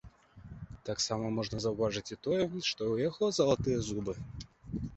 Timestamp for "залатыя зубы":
3.41-4.13